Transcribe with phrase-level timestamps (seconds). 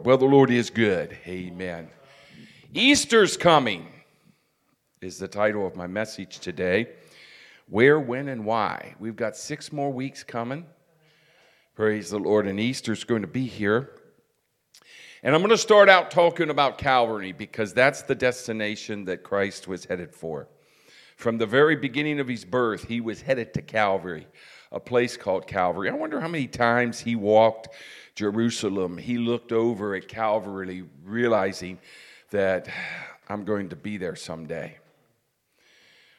[0.00, 1.16] Well, the Lord is good.
[1.26, 1.88] Amen.
[2.72, 3.86] Easter's coming
[5.00, 6.88] is the title of my message today.
[7.68, 8.94] Where, when, and why.
[8.98, 10.66] We've got six more weeks coming.
[11.74, 12.46] Praise the Lord.
[12.46, 13.90] And Easter's going to be here.
[15.22, 19.68] And I'm going to start out talking about Calvary because that's the destination that Christ
[19.68, 20.48] was headed for.
[21.16, 24.26] From the very beginning of his birth, he was headed to Calvary,
[24.72, 25.90] a place called Calvary.
[25.90, 27.68] I wonder how many times he walked
[28.14, 31.78] Jerusalem, he looked over at Calvary, realizing
[32.30, 32.68] that
[33.28, 34.76] I'm going to be there someday.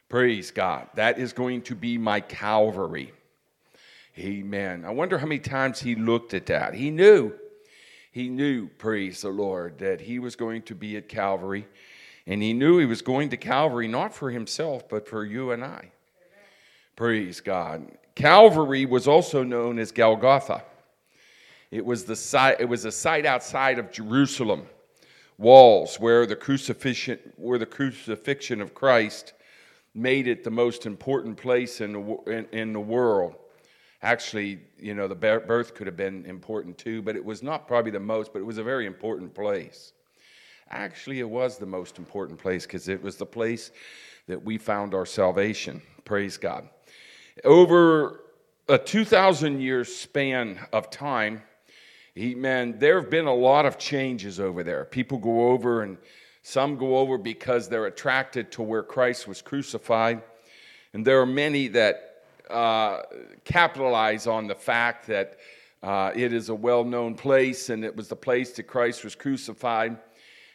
[0.10, 0.88] Praise God.
[0.96, 3.14] That is going to be my Calvary.
[4.18, 4.86] Amen.
[4.86, 6.74] I wonder how many times he looked at that.
[6.74, 7.34] He knew,
[8.12, 11.68] he knew, praise the Lord, that he was going to be at Calvary.
[12.26, 15.64] And he knew he was going to Calvary not for himself, but for you and
[15.64, 15.92] I.
[16.96, 17.92] Praise God.
[18.16, 20.64] Calvary was also known as Golgotha.
[21.72, 24.68] It was, the site, it was a site outside of Jerusalem
[25.40, 29.34] walls where the crucifixion, where the crucifixion of Christ
[29.96, 33.36] made it the most important place in the, in, in the world.
[34.04, 37.92] Actually, you know, the birth could have been important too, but it was not probably
[37.92, 39.94] the most, but it was a very important place.
[40.70, 43.72] Actually, it was the most important place because it was the place
[44.28, 45.82] that we found our salvation.
[46.06, 46.68] Praise God.
[47.44, 48.22] Over
[48.70, 51.42] a 2,000 year span of time,
[52.14, 54.86] he, man, there have been a lot of changes over there.
[54.86, 55.98] People go over, and
[56.44, 60.22] some go over because they're attracted to where Christ was crucified.
[60.94, 63.02] And there are many that uh,
[63.46, 65.40] capitalize on the fact that
[65.82, 69.16] uh, it is a well known place and it was the place that Christ was
[69.16, 69.98] crucified.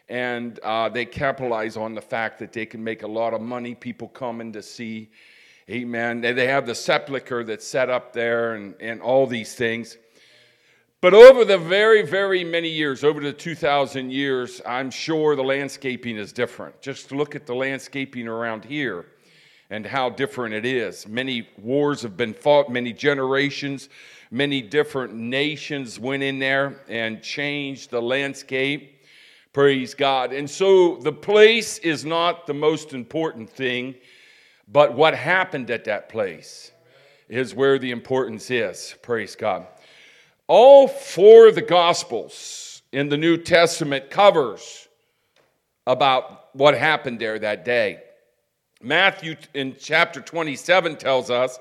[0.08, 3.74] And uh, they capitalize on the fact that they can make a lot of money.
[3.74, 5.10] People coming to see.
[5.70, 6.22] Amen.
[6.22, 9.98] They have the sepulcher that's set up there and, and all these things.
[11.02, 16.16] But over the very, very many years, over the 2,000 years, I'm sure the landscaping
[16.16, 16.80] is different.
[16.80, 19.06] Just look at the landscaping around here
[19.69, 21.06] and how different it is.
[21.06, 23.90] Many wars have been fought, many generations,
[24.30, 29.05] many different nations went in there and changed the landscape.
[29.52, 30.33] Praise God.
[30.33, 33.95] And so the place is not the most important thing,
[34.70, 36.73] but what happened at that place
[37.29, 38.95] is where the importance is.
[39.02, 39.67] Praise God.
[40.46, 44.89] All four of the Gospels in the New Testament covers
[45.86, 48.01] about what happened there that day.
[48.83, 51.58] Matthew in chapter 27 tells us,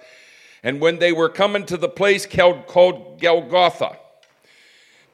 [0.64, 3.98] and when they were coming to the place called, Golgotha,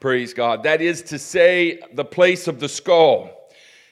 [0.00, 3.30] praise God, that is to say, the place of the skull,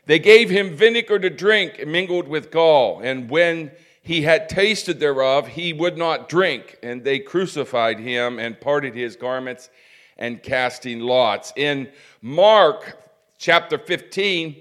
[0.07, 3.71] they gave him vinegar to drink mingled with gall, and when
[4.03, 6.79] he had tasted thereof, he would not drink.
[6.83, 9.71] And they crucified him and parted his garments
[10.19, 11.53] and casting lots.
[11.57, 11.89] In
[12.21, 12.99] Mark
[13.39, 14.57] chapter 15,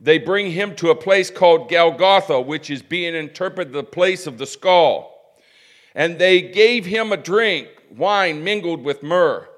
[0.00, 4.38] they bring him to a place called Golgotha, which is being interpreted the place of
[4.38, 5.36] the skull.
[5.94, 9.48] And they gave him a drink, wine mingled with myrrh,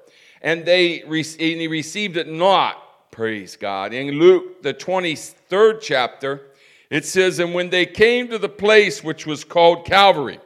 [0.41, 3.11] and they and he received it not.
[3.11, 3.93] Praise God.
[3.93, 6.50] In Luke, the 23rd chapter,
[6.91, 10.39] it says, And when they came to the place which was called Calvary,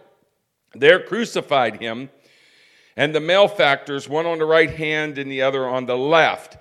[0.75, 2.09] there crucified him,
[2.95, 6.57] and the malefactors, one on the right hand and the other on the left.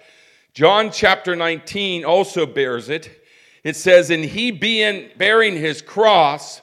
[0.55, 3.25] John chapter 19 also bears it.
[3.63, 6.63] It says, And he being bearing his cross,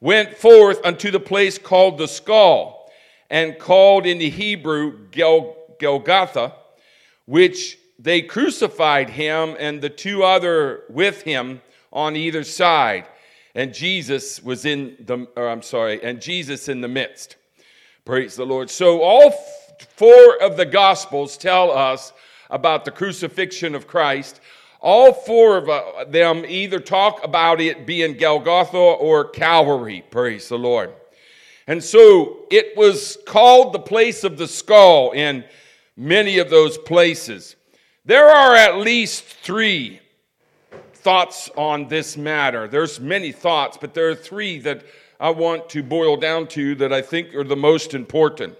[0.00, 2.90] went forth unto the place called the skull,
[3.28, 6.54] and called in the Hebrew Golgotha,
[7.26, 11.60] which they crucified him and the two other with him
[11.92, 13.06] on either side,
[13.54, 17.36] and Jesus was in the, or I'm sorry, and Jesus in the midst.
[18.04, 18.70] Praise the Lord.
[18.70, 19.32] So, all
[19.96, 22.12] four of the Gospels tell us
[22.48, 24.40] about the crucifixion of Christ.
[24.80, 30.02] All four of uh, them either talk about it being Golgotha or Calvary.
[30.10, 30.92] Praise the Lord.
[31.66, 35.44] And so it was called the place of the skull in
[35.96, 37.56] many of those places.
[38.04, 39.99] There are at least three
[41.02, 42.68] thoughts on this matter.
[42.68, 44.84] There's many thoughts, but there are three that
[45.18, 48.56] I want to boil down to that I think are the most important.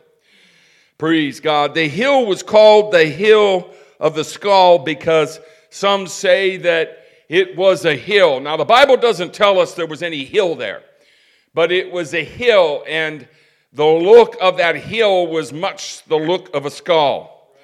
[0.99, 1.75] Praise God.
[1.75, 5.41] The hill was called the hill of the skull because
[5.71, 8.41] some say that it was a hill.
[8.41, 10.83] Now, the Bible doesn't tell us there was any hill there,
[11.55, 13.27] but it was a hill, and
[13.73, 17.55] the look of that hill was much the look of a skull.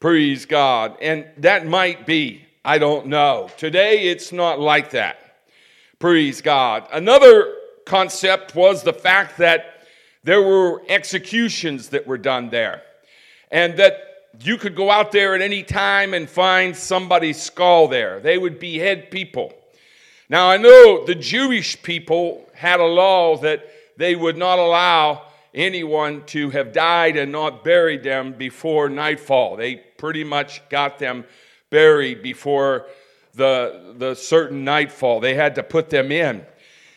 [0.00, 0.96] Praise God.
[1.00, 3.48] And that might be I don't know.
[3.56, 5.36] Today, it's not like that.
[6.00, 6.88] Praise God.
[6.92, 7.54] Another
[7.84, 9.86] concept was the fact that
[10.24, 12.82] there were executions that were done there,
[13.52, 14.00] and that
[14.40, 18.18] you could go out there at any time and find somebody's skull there.
[18.18, 19.54] They would behead people.
[20.28, 23.64] Now, I know the Jewish people had a law that
[23.96, 25.22] they would not allow
[25.54, 29.54] anyone to have died and not buried them before nightfall.
[29.54, 31.26] They pretty much got them
[31.76, 32.86] buried before
[33.34, 35.20] the, the certain nightfall.
[35.20, 36.42] They had to put them in.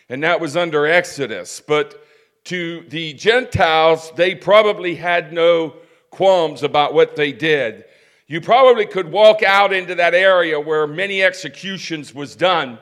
[0.07, 1.59] And that was under Exodus.
[1.59, 2.01] But
[2.45, 5.75] to the Gentiles, they probably had no
[6.11, 7.83] qualms about what they did.
[8.27, 12.79] You probably could walk out into that area where many executions was done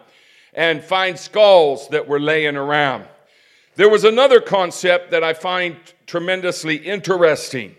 [0.54, 3.08] and find skulls that were laying around.
[3.74, 7.76] There was another concept that I find tremendously interesting,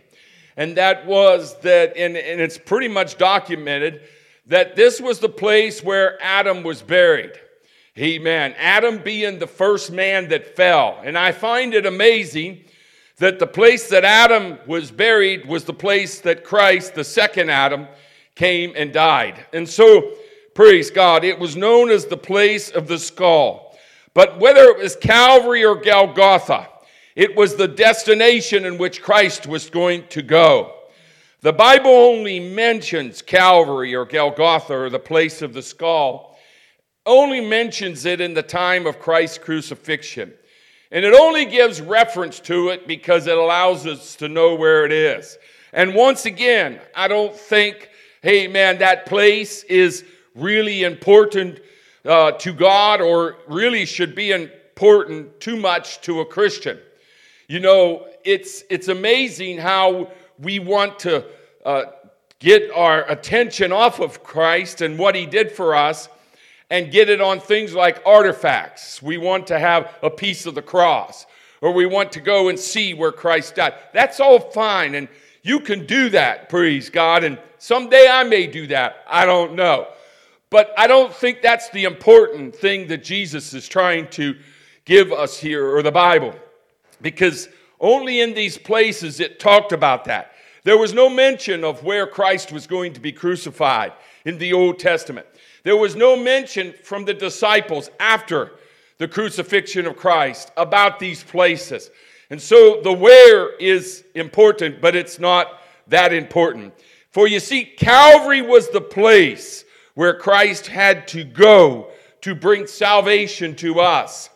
[0.59, 4.03] and that was that, and, and it's pretty much documented,
[4.49, 7.31] that this was the place where Adam was buried.
[7.97, 8.57] Amen.
[8.59, 11.01] Adam being the first man that fell.
[11.05, 12.65] And I find it amazing
[13.19, 17.87] that the place that Adam was buried was the place that Christ, the second Adam,
[18.35, 19.47] came and died.
[19.53, 20.15] And so,
[20.55, 23.79] praise God, it was known as the place of the skull.
[24.13, 26.69] But whether it was Calvary or Golgotha,
[27.19, 30.73] it was the destination in which Christ was going to go.
[31.41, 36.39] The Bible only mentions Calvary or Golgotha or the place of the skull,
[37.05, 40.33] only mentions it in the time of Christ's crucifixion.
[40.93, 44.93] And it only gives reference to it because it allows us to know where it
[44.93, 45.39] is.
[45.73, 47.91] And once again, I don't think,
[48.23, 50.05] hey man, that place is
[50.37, 51.59] really important
[52.05, 56.79] uh, to God or really should be important too much to a Christian.
[57.49, 61.25] You know, it's, it's amazing how we want to
[61.65, 61.85] uh,
[62.39, 66.11] get our attention off of Christ and what he did for us
[66.69, 69.01] and get it on things like artifacts.
[69.01, 71.25] We want to have a piece of the cross
[71.63, 73.73] or we want to go and see where Christ died.
[73.95, 75.09] That's all fine and
[75.43, 77.25] you can do that, praise God.
[77.25, 79.05] And someday I may do that.
[79.09, 79.89] I don't know.
[80.51, 84.37] But I don't think that's the important thing that Jesus is trying to
[84.85, 86.35] give us here, or the Bible,
[87.01, 87.49] because
[87.81, 90.33] only in these places it talked about that.
[90.65, 93.93] There was no mention of where Christ was going to be crucified
[94.25, 95.27] in the Old Testament.
[95.63, 98.53] There was no mention from the disciples after
[98.99, 101.91] the crucifixion of Christ about these places.
[102.31, 106.75] And so the where is important, but it's not that important.
[107.11, 111.89] For you see, Calvary was the place where Christ had to go
[112.21, 114.29] to bring salvation to us.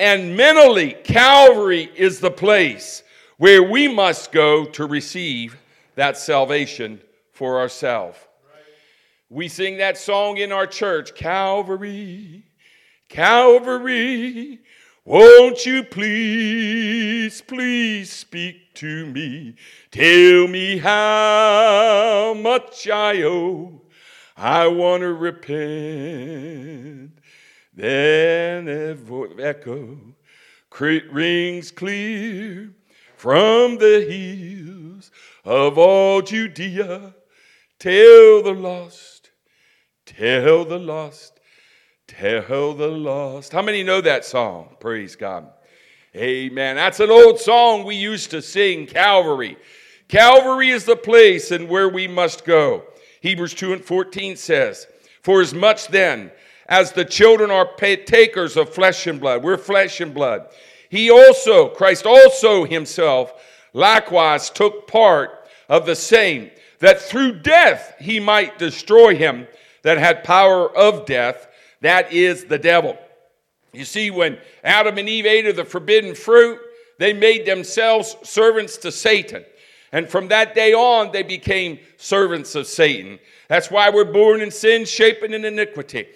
[0.00, 3.02] And mentally, Calvary is the place
[3.36, 5.58] where we must go to receive
[5.94, 7.02] that salvation
[7.32, 8.18] for ourselves.
[9.28, 12.46] We sing that song in our church Calvary,
[13.10, 14.60] Calvary,
[15.04, 19.54] won't you please, please speak to me?
[19.90, 23.82] Tell me how much I owe
[24.34, 27.19] I want to repent.
[27.80, 29.96] Then of echo
[30.78, 32.74] rings clear
[33.16, 35.10] from the hills
[35.46, 37.14] of all Judea.
[37.78, 39.30] Tell the lost,
[40.04, 41.40] tell the lost,
[42.06, 43.54] tell the lost.
[43.54, 44.76] How many know that song?
[44.78, 45.48] Praise God.
[46.14, 46.76] Amen.
[46.76, 49.56] That's an old song we used to sing, Calvary.
[50.06, 52.82] Calvary is the place and where we must go.
[53.22, 54.86] Hebrews 2 and 14 says,
[55.22, 56.30] For as much then
[56.70, 60.46] as the children are partakers of flesh and blood, we're flesh and blood,
[60.88, 63.32] he also, Christ also himself,
[63.72, 65.30] likewise took part
[65.68, 69.46] of the same, that through death he might destroy him
[69.82, 71.48] that had power of death,
[71.80, 72.98] that is the devil.
[73.72, 76.58] You see, when Adam and Eve ate of the forbidden fruit,
[76.98, 79.44] they made themselves servants to Satan.
[79.92, 83.18] And from that day on, they became servants of Satan.
[83.48, 86.06] That's why we're born in sin, shapen in iniquity.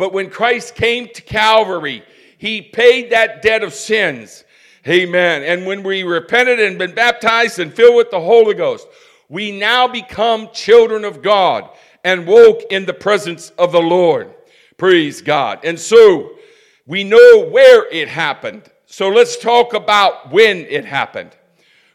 [0.00, 2.02] But when Christ came to Calvary,
[2.38, 4.44] he paid that debt of sins.
[4.88, 5.42] Amen.
[5.42, 8.88] And when we repented and been baptized and filled with the Holy Ghost,
[9.28, 11.68] we now become children of God
[12.02, 14.32] and woke in the presence of the Lord.
[14.78, 15.60] Praise God.
[15.64, 16.38] And so
[16.86, 18.70] we know where it happened.
[18.86, 21.36] So let's talk about when it happened.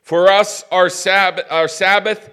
[0.04, 2.30] For us, our Sabbath, our Sabbath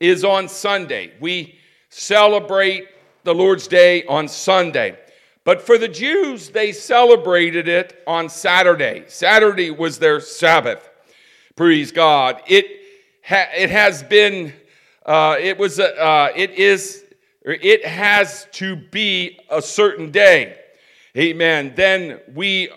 [0.00, 1.12] is on Sunday.
[1.20, 1.60] We
[1.90, 2.88] celebrate
[3.22, 4.98] the Lord's Day on Sunday.
[5.44, 9.04] But for the Jews, they celebrated it on Saturday.
[9.08, 10.88] Saturday was their Sabbath.
[11.56, 12.40] Praise God.
[12.46, 12.66] It,
[13.24, 14.52] ha- it has been,
[15.04, 17.04] uh, it was, uh, it is,
[17.42, 20.58] it has to be a certain day.
[21.16, 21.72] Amen.
[21.74, 22.70] Then we,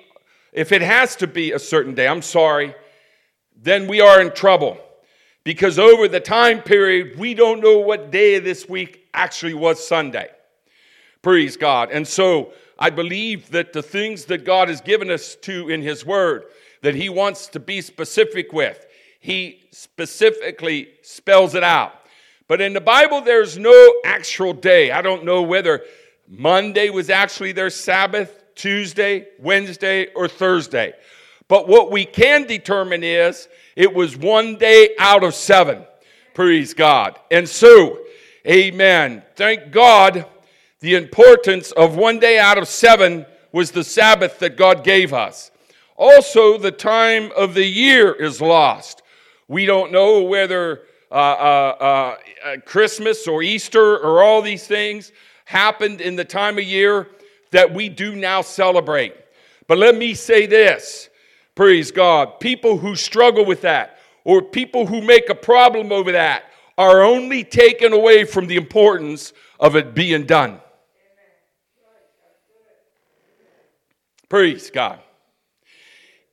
[0.51, 2.74] if it has to be a certain day, I'm sorry,
[3.55, 4.77] then we are in trouble
[5.43, 9.88] because over the time period, we don't know what day of this week actually was
[9.88, 10.29] Sunday.
[11.25, 11.89] Praise God.
[11.89, 16.05] And so I believe that the things that God has given us to in His
[16.05, 16.44] Word,
[16.84, 18.86] that He wants to be specific with,
[19.20, 21.94] He specifically spells it out.
[22.48, 24.91] But in the Bible, there's no actual day.
[24.91, 25.82] I don't know whether
[26.27, 30.94] Monday was actually their Sabbath, Tuesday, Wednesday, or Thursday.
[31.48, 35.88] But what we can determine is it was one day out of seven.
[36.36, 37.17] Praise God.
[37.32, 37.98] And so,
[38.46, 39.24] amen.
[39.36, 40.27] Thank God
[40.86, 45.50] the importance of one day out of seven was the Sabbath that God gave us.
[45.96, 49.01] Also, the time of the year is lost.
[49.48, 55.12] We don't know whether uh, uh, uh, Christmas or Easter or all these things
[55.46, 57.08] happened in the time of year
[57.50, 59.15] that we do now celebrate.
[59.68, 61.10] But let me say this
[61.56, 62.39] praise God.
[62.39, 66.44] People who struggle with that or people who make a problem over that
[66.77, 70.62] are only taken away from the importance of it being done.
[74.29, 75.00] Praise God.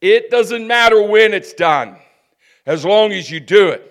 [0.01, 1.97] It doesn't matter when it's done,
[2.67, 3.89] as long as you do it.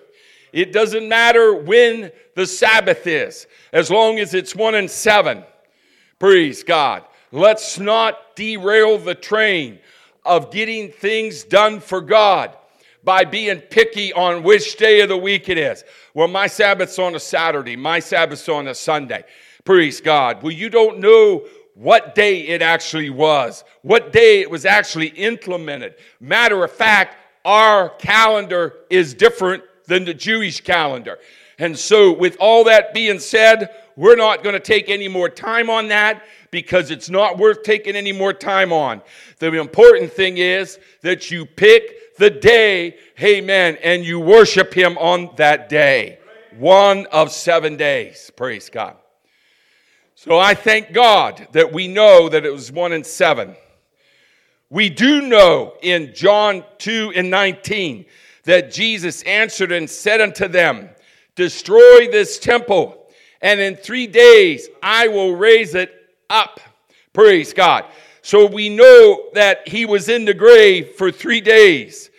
[0.52, 5.44] It doesn't matter when the Sabbath is, as long as it's one and seven.
[6.20, 7.04] Praise God.
[7.32, 9.80] Let's not derail the train
[10.26, 12.56] of getting things done for God
[13.04, 15.84] by being picky on which day of the week it is.
[16.14, 19.24] Well, my Sabbath's on a Saturday, my Sabbath's on a Sunday.
[19.64, 20.44] Praise God.
[20.44, 25.96] Well, you don't know what day it actually was, what day it was actually implemented.
[26.20, 31.20] Matter of fact, our calendar is different than the Jewish calendar.
[31.58, 35.70] And so, with all that being said, we're not going to take any more time
[35.70, 39.02] on that because it's not worth taking any more time on.
[39.40, 45.32] The important thing is that you pick the day, amen, and you worship Him on
[45.38, 46.20] that day.
[46.58, 48.32] One of seven days.
[48.36, 48.98] Praise God.
[50.24, 53.56] So I thank God that we know that it was one and seven.
[54.70, 58.06] We do know in John 2 and 19
[58.44, 60.92] that Jesus answered and said unto them,
[61.34, 63.10] Destroy this temple,
[63.42, 65.92] and in three days I will raise it
[66.30, 66.60] up.
[67.14, 67.86] Praise God.
[68.22, 72.12] So we know that he was in the grave for three days.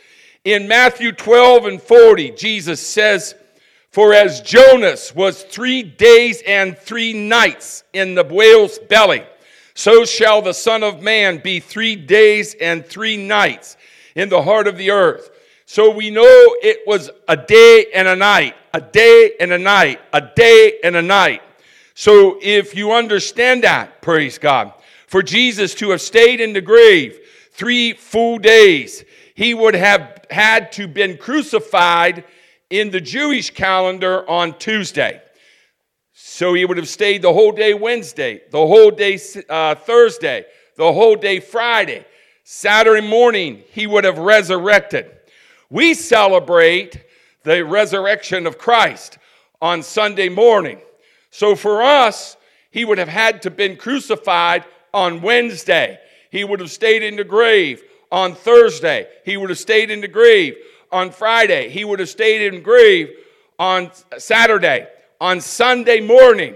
[0.42, 3.36] In Matthew 12 and 40, Jesus says,
[3.92, 9.22] For as Jonas was three days and three nights in the whale's belly,
[9.74, 13.76] so shall the Son of Man be three days and three nights
[14.14, 15.28] in the heart of the earth.
[15.66, 20.00] So we know it was a day and a night, a day and a night,
[20.14, 21.42] a day and a night.
[21.92, 24.72] So if you understand that, praise God,
[25.06, 27.18] for Jesus to have stayed in the grave
[27.50, 32.24] three full days, he would have had to been crucified
[32.72, 35.20] in the Jewish calendar on Tuesday.
[36.14, 40.90] So he would have stayed the whole day Wednesday, the whole day uh, Thursday, the
[40.90, 42.06] whole day Friday.
[42.44, 45.10] Saturday morning, he would have resurrected.
[45.68, 47.04] We celebrate
[47.44, 49.18] the resurrection of Christ
[49.60, 50.80] on Sunday morning.
[51.30, 52.38] So for us,
[52.70, 54.64] he would have had to been crucified
[54.94, 55.98] on Wednesday.
[56.30, 59.08] He would have stayed in the grave on Thursday.
[59.26, 60.56] He would have stayed in the grave
[60.92, 61.70] on Friday.
[61.70, 63.10] He would have stayed in grave
[63.58, 64.86] on Saturday.
[65.20, 66.54] On Sunday morning,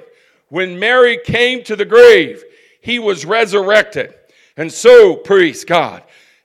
[0.49, 2.45] when Mary came to the grave,
[2.81, 4.15] he was resurrected.
[4.57, 6.03] And so, praise God.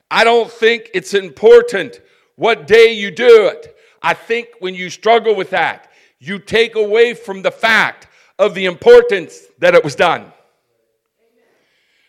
[0.09, 2.01] I don't think it's important
[2.35, 3.75] what day you do it.
[4.01, 8.07] I think when you struggle with that, you take away from the fact
[8.37, 10.31] of the importance that it was done.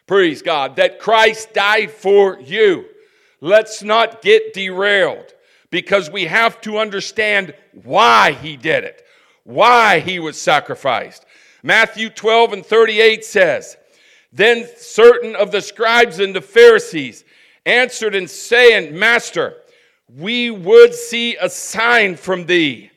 [0.07, 0.77] Praise God.
[0.77, 2.87] That Christ died for you.
[3.41, 5.32] Let's not get derailed
[5.73, 9.05] because we have to understand why he did it,
[9.43, 11.25] why he was sacrificed.
[11.63, 13.79] Matthew 12 and 38 says,
[14.33, 17.25] Then certain of the scribes and the Pharisees
[17.65, 19.63] answered and saying, Master,
[20.15, 22.91] we would see a sign from thee.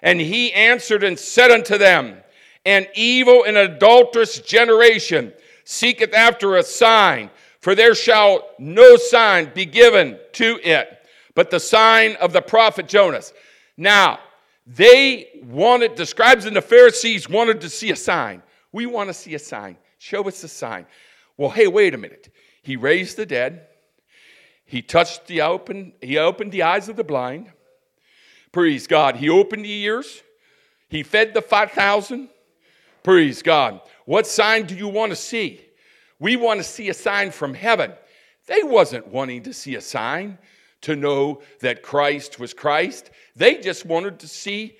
[0.00, 2.18] And he answered and said unto them,
[2.64, 5.32] An evil and adulterous generation
[5.64, 10.99] seeketh after a sign, for there shall no sign be given to it,
[11.34, 13.32] but the sign of the prophet Jonas.
[13.76, 14.18] Now,
[14.66, 18.42] they wanted, the scribes and the Pharisees wanted to see a sign.
[18.72, 19.76] We want to see a sign.
[19.98, 20.86] Show us a sign.
[21.36, 22.32] Well, hey, wait a minute.
[22.62, 23.66] He raised the dead.
[24.64, 27.50] He touched the open, he opened the eyes of the blind.
[28.52, 29.16] Praise God.
[29.16, 30.22] He opened the ears.
[30.88, 32.28] He fed the 5,000.
[33.02, 33.80] Praise God.
[34.04, 35.60] What sign do you want to see?
[36.18, 37.92] We want to see a sign from heaven.
[38.46, 40.38] They wasn't wanting to see a sign
[40.82, 43.10] to know that Christ was Christ.
[43.36, 44.76] They just wanted to see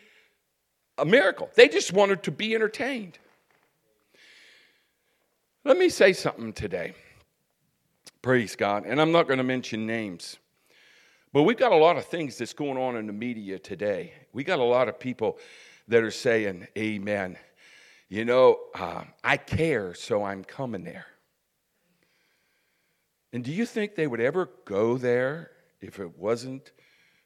[0.98, 3.18] a miracle, they just wanted to be entertained.
[5.64, 6.94] Let me say something today.
[8.22, 8.84] Praise God.
[8.86, 10.38] And I'm not going to mention names.
[11.32, 14.12] But we've got a lot of things that's going on in the media today.
[14.32, 15.38] We got a lot of people
[15.88, 17.36] that are saying, Amen.
[18.08, 21.06] You know, uh, I care, so I'm coming there.
[23.32, 26.72] And do you think they would ever go there if it wasn't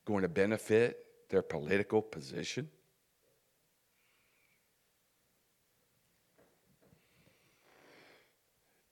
[0.04, 0.99] going to benefit
[1.30, 2.68] their political position?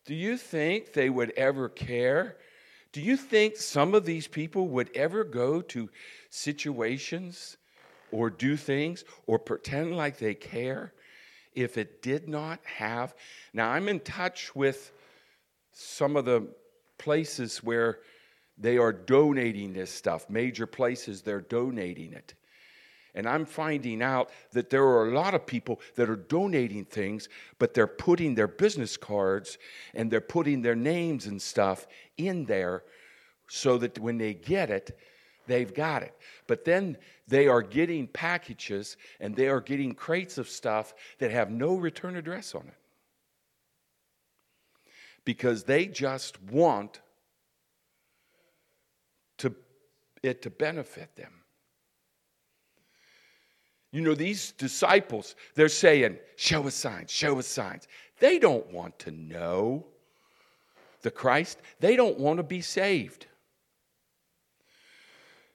[0.05, 2.37] Do you think they would ever care?
[2.93, 5.89] Do you think some of these people would ever go to
[6.29, 7.57] situations
[8.11, 10.93] or do things or pretend like they care
[11.55, 13.15] if it did not have?
[13.53, 14.93] Now, I'm in touch with
[15.73, 16.49] some of the
[16.99, 18.01] places where
[18.59, 22.35] they are donating this stuff, major places, they're donating it.
[23.15, 27.29] And I'm finding out that there are a lot of people that are donating things,
[27.59, 29.59] but they're putting their business cards
[29.95, 32.85] and they're putting their names and stuff in there
[33.49, 34.99] so that when they get it,
[35.47, 36.15] they've got it.
[36.47, 36.97] But then
[37.29, 42.17] they are getting packages and they are getting crates of stuff that have no return
[42.17, 42.75] address on it.
[45.25, 47.01] Because they just want
[49.43, 49.55] to,
[50.23, 51.33] it to benefit them.
[53.93, 57.87] You know, these disciples, they're saying, Show us signs, show us signs.
[58.19, 59.87] They don't want to know
[61.03, 63.27] the Christ, they don't want to be saved.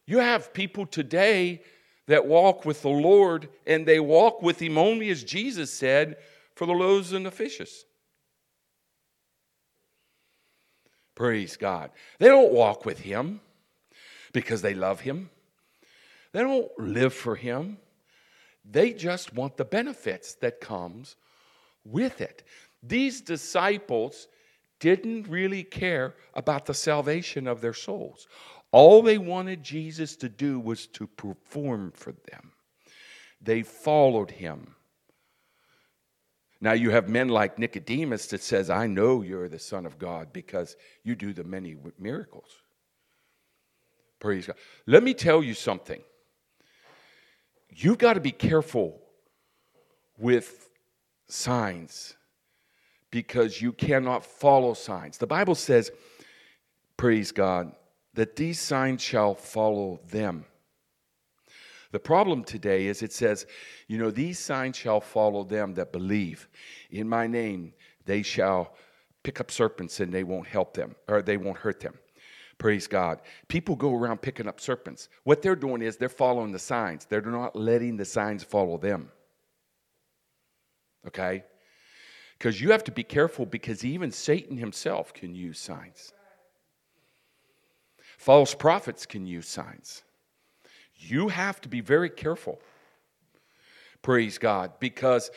[0.06, 1.62] You have people today
[2.08, 6.18] that walk with the Lord and they walk with Him only as Jesus said
[6.56, 7.86] for the loaves and the fishes.
[11.16, 11.90] Praise God.
[12.20, 13.42] They don't walk with Him
[14.34, 15.30] because they love Him,
[16.32, 17.78] they don't live for Him.
[18.70, 21.16] They just want the benefits that comes
[21.86, 22.44] with it.
[22.84, 24.28] These disciples
[24.80, 28.28] didn't really care about the salvation of their souls.
[28.72, 32.52] All they wanted Jesus to do was to perform for them.
[33.42, 34.76] They followed him.
[36.60, 40.34] Now you have men like Nicodemus that says, "I know you're the son of God
[40.34, 42.62] because you do the many miracles."
[44.20, 44.56] Praise God.
[44.86, 46.02] Let me tell you something
[47.70, 49.00] you've got to be careful
[50.18, 50.70] with
[51.28, 52.16] signs
[53.12, 55.18] because you cannot follow signs.
[55.18, 55.92] The Bible says,
[56.98, 57.72] praise God,
[58.16, 60.46] that these signs shall follow them.
[61.92, 63.46] The problem today is it says,
[63.88, 66.50] you know, these signs shall follow them that believe.
[66.92, 67.74] In my name,
[68.06, 68.76] they shall
[69.24, 71.94] pick up serpents and they won't help them, or they won't hurt them.
[72.58, 73.22] Praise God.
[73.48, 75.10] People go around picking up serpents.
[75.24, 79.10] What they're doing is they're following the signs, they're not letting the signs follow them.
[81.06, 81.44] Okay?
[82.38, 86.14] Because you have to be careful because even Satan himself can use signs.
[88.18, 90.04] False prophets can use signs.
[90.96, 92.60] You have to be very careful.
[94.02, 94.74] Praise God.
[94.80, 95.30] Because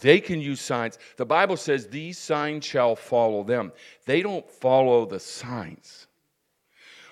[0.00, 0.98] they can use signs.
[1.16, 3.72] The Bible says, These signs shall follow them.
[4.06, 6.06] They don't follow the signs.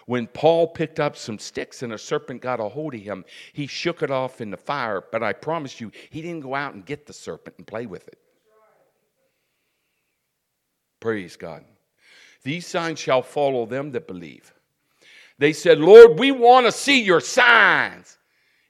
[0.08, 3.66] When Paul picked up some sticks and a serpent got a hold of him, he
[3.66, 5.04] shook it off in the fire.
[5.12, 8.08] But I promise you, he didn't go out and get the serpent and play with
[8.08, 8.18] it.
[10.98, 11.62] Praise God.
[12.42, 14.54] These signs shall follow them that believe.
[15.36, 18.16] They said, Lord, we want to see your signs.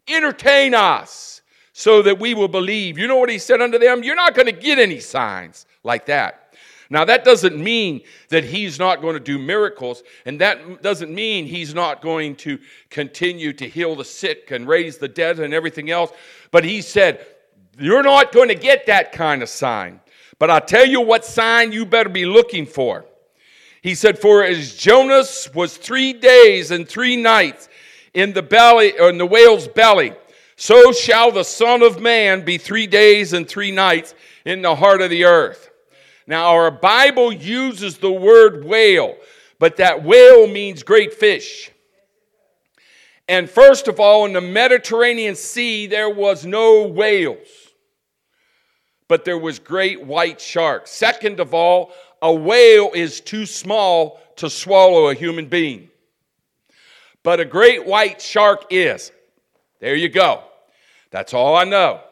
[0.09, 2.99] Entertain us so that we will believe.
[2.99, 4.03] You know what he said unto them?
[4.03, 6.48] You're not going to get any signs like that.
[6.91, 11.45] Now, that doesn't mean that he's not going to do miracles, and that doesn't mean
[11.45, 15.91] he's not going to continue to heal the sick and raise the dead and everything
[15.91, 16.13] else.
[16.51, 17.27] But he said,
[17.79, 20.01] You're not going to get that kind of sign.
[20.39, 23.05] But I'll tell you what sign you better be looking for.
[23.83, 27.69] He said, For as Jonas was three days and three nights
[28.15, 30.15] in the belly, or in the whale's belly,
[30.57, 35.03] so shall the Son of Man be three days and three nights in the heart
[35.03, 35.71] of the earth.
[36.29, 39.17] Now, our Bible uses the word whale,
[39.59, 41.71] but that whale means great fish.
[43.27, 47.49] And first of all, in the Mediterranean Sea, there was no whales,
[49.09, 50.91] but there was great white sharks.
[50.91, 55.89] Second of all, a whale is too small to swallow a human being.
[57.23, 59.13] But a great white shark is.
[59.81, 60.43] There you go.
[61.11, 62.03] That's all I know.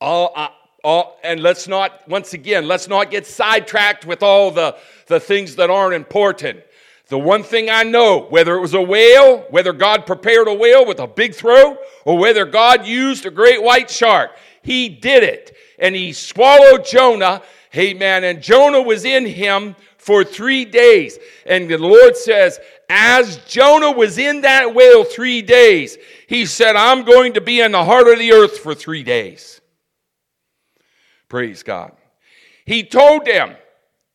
[0.00, 0.50] All, I,
[0.84, 5.56] all, and let's not, once again, let's not get sidetracked with all the, the things
[5.56, 6.60] that aren't important.
[7.08, 10.84] The one thing I know, whether it was a whale, whether God prepared a whale
[10.84, 15.56] with a big throat, or whether God used a great white shark, he did it.
[15.78, 17.42] And he swallowed Jonah,
[17.74, 18.24] amen.
[18.24, 21.18] And Jonah was in him for three days.
[21.46, 22.58] And the Lord says,
[22.88, 27.72] as Jonah was in that whale three days, he said, I'm going to be in
[27.72, 29.55] the heart of the earth for three days.
[31.28, 31.92] Praise God.
[32.64, 33.56] He told them,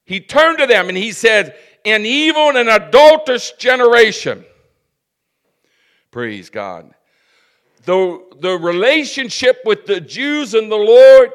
[0.05, 4.45] he turned to them and he said, an evil and an adulterous generation.
[6.11, 6.93] Praise God.
[7.85, 11.31] The, the relationship with the Jews and the Lord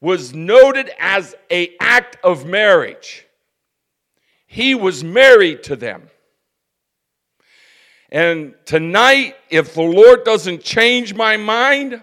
[0.00, 3.26] was noted as a act of marriage.
[4.46, 6.08] He was married to them.
[8.10, 12.02] And tonight, if the Lord doesn't change my mind,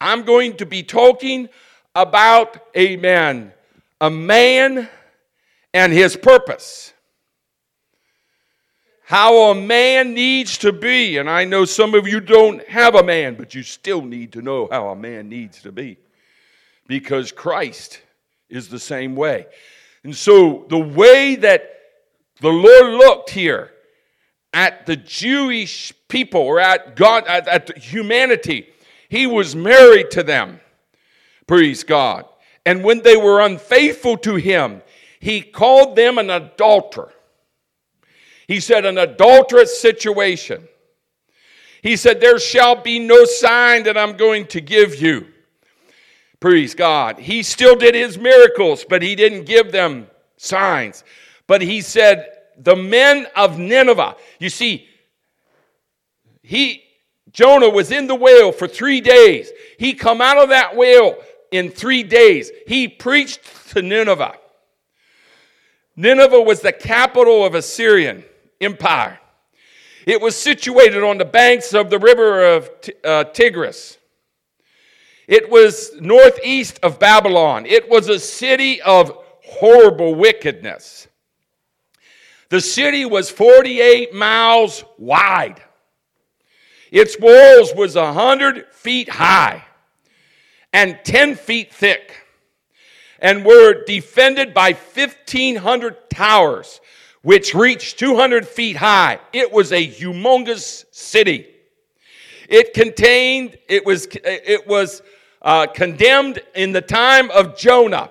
[0.00, 1.48] I'm going to be talking
[1.94, 3.52] about, amen,
[4.00, 4.88] a man
[5.74, 6.92] and his purpose.
[9.04, 11.16] How a man needs to be.
[11.16, 14.42] And I know some of you don't have a man, but you still need to
[14.42, 15.96] know how a man needs to be.
[16.86, 18.02] Because Christ
[18.50, 19.46] is the same way.
[20.04, 21.70] And so the way that
[22.40, 23.72] the Lord looked here
[24.52, 28.68] at the Jewish people or at God, at, at humanity,
[29.08, 30.60] he was married to them.
[31.48, 32.26] Praise God.
[32.64, 34.82] And when they were unfaithful to him,
[35.18, 37.12] he called them an adulterer.
[38.46, 40.68] He said, an adulterous situation.
[41.82, 45.26] He said, There shall be no sign that I'm going to give you.
[46.40, 47.18] Praise God.
[47.18, 50.06] He still did his miracles, but he didn't give them
[50.36, 51.02] signs.
[51.46, 54.86] But he said, The men of Nineveh, you see,
[56.42, 56.84] he
[57.32, 59.50] Jonah was in the whale for three days.
[59.78, 61.16] He come out of that whale
[61.50, 62.50] in three days.
[62.66, 64.34] He preached to Nineveh.
[65.96, 68.24] Nineveh was the capital of Assyrian
[68.60, 69.18] empire.
[70.06, 72.70] It was situated on the banks of the river of
[73.04, 73.98] uh, Tigris.
[75.26, 77.66] It was northeast of Babylon.
[77.66, 79.12] It was a city of
[79.44, 81.08] horrible wickedness.
[82.48, 85.62] The city was 48 miles wide.
[86.90, 89.64] Its walls was 100 feet high
[90.72, 92.12] and 10 feet thick
[93.18, 96.80] and were defended by 1,500 towers,
[97.22, 99.18] which reached 200 feet high.
[99.32, 101.46] It was a humongous city.
[102.48, 105.02] It contained, it was, it was
[105.42, 108.10] uh, condemned in the time of Jonah,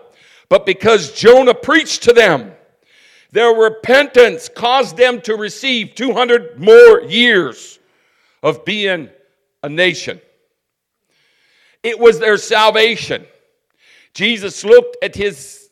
[0.49, 2.51] but because Jonah preached to them,
[3.31, 7.79] their repentance caused them to receive 200 more years
[8.41, 9.09] of being
[9.63, 10.21] a nation.
[11.87, 13.25] It was their salvation.
[14.13, 15.69] Jesus looked at his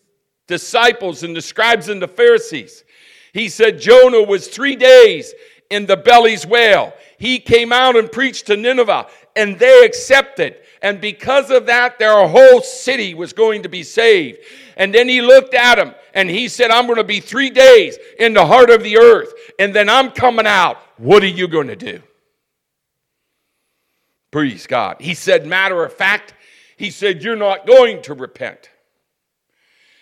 [0.47, 2.85] disciples and the scribes and the Pharisees.
[3.33, 5.33] He said, Jonah was three days
[5.69, 6.93] in the belly's whale.
[7.17, 10.55] He came out and preached to Nineveh, and they accepted.
[10.81, 14.39] And because of that, their whole city was going to be saved.
[14.77, 17.97] And then he looked at them and he said, I'm going to be three days
[18.19, 20.77] in the heart of the earth, and then I'm coming out.
[20.95, 22.01] What are you going to do?
[24.35, 24.97] Praise God.
[24.99, 26.33] He said, matter of fact,
[26.75, 28.69] he said, You're not going to repent.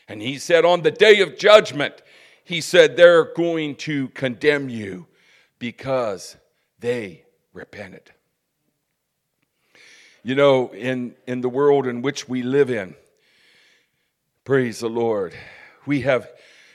[0.07, 2.01] And he said, On the day of judgment,
[2.43, 5.05] he said, They're going to condemn you
[5.59, 6.35] because
[6.79, 8.11] they repented.
[10.23, 12.95] You know, in, in the world in which we live in,
[14.45, 15.35] praise the Lord,
[15.85, 16.27] we have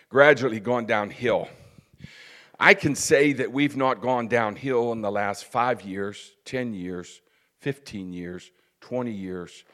[0.09, 1.49] gradually gone downhill.
[2.61, 7.21] I can say that we've not gone downhill in the last five years, 10 years,
[7.61, 9.65] 15 years, 20 years.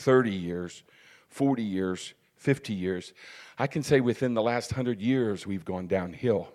[0.00, 0.82] 30 years,
[1.28, 3.12] 40 years, 50 years.
[3.58, 6.48] I can say within the last 100 years, we've gone downhill.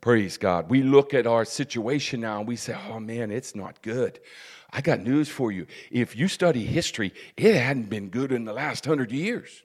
[0.00, 0.70] Praise God.
[0.70, 4.20] We look at our situation now and we say, oh man, it's not good.
[4.72, 5.66] I got news for you.
[5.90, 9.62] If you study history, it hadn't been good in the last 100 years.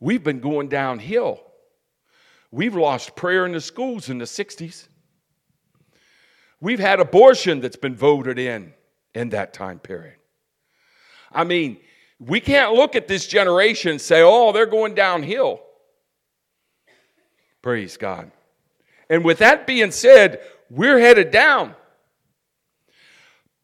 [0.00, 1.40] We've been going downhill.
[2.50, 4.86] We've lost prayer in the schools in the 60s.
[6.64, 8.72] We've had abortion that's been voted in
[9.14, 10.16] in that time period.
[11.30, 11.76] I mean,
[12.18, 15.60] we can't look at this generation and say, oh, they're going downhill.
[17.60, 18.32] Praise God.
[19.10, 21.74] And with that being said, we're headed down.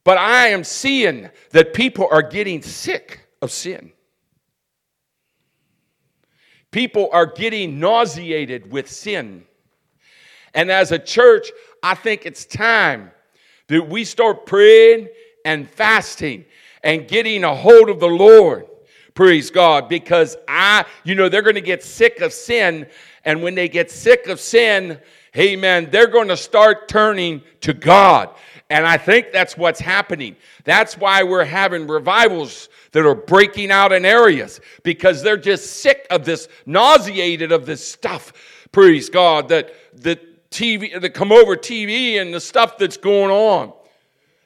[0.04, 3.92] But I am seeing that people are getting sick of sin.
[6.70, 9.46] People are getting nauseated with sin.
[10.52, 11.50] And as a church,
[11.82, 13.10] I think it's time
[13.68, 15.08] that we start praying
[15.44, 16.44] and fasting
[16.82, 18.66] and getting a hold of the Lord.
[19.14, 19.88] Praise God.
[19.88, 22.86] Because I, you know, they're going to get sick of sin.
[23.24, 24.98] And when they get sick of sin,
[25.36, 28.30] amen, they're going to start turning to God.
[28.70, 30.36] And I think that's what's happening.
[30.64, 36.06] That's why we're having revivals that are breaking out in areas because they're just sick
[36.10, 38.32] of this, nauseated of this stuff.
[38.72, 43.72] Praise God that that TV that come over TV and the stuff that's going on.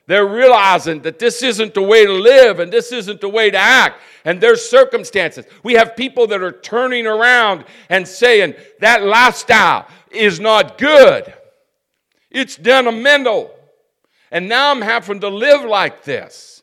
[0.07, 3.57] They're realizing that this isn't the way to live and this isn't the way to
[3.57, 4.01] act.
[4.27, 5.47] And there's circumstances.
[5.63, 11.33] We have people that are turning around and saying that lifestyle is not good.
[12.31, 13.55] It's detrimental.
[14.31, 16.63] And now I'm having to live like this.